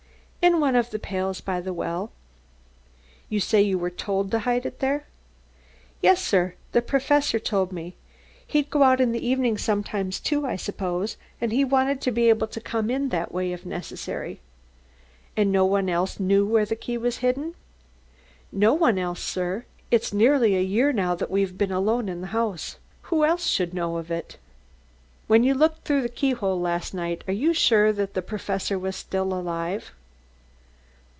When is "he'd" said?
8.47-8.71